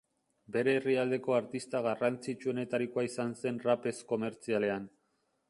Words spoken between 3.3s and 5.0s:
zen rap ez komertzialean.